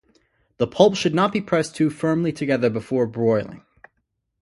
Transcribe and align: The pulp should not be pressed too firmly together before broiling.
The 0.57 0.65
pulp 0.65 0.95
should 0.95 1.13
not 1.13 1.31
be 1.31 1.41
pressed 1.41 1.75
too 1.75 1.91
firmly 1.91 2.31
together 2.33 2.71
before 2.71 3.05
broiling. 3.05 3.63